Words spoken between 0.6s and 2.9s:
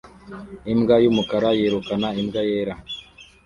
Imbwa yumukara yirukana imbwa yera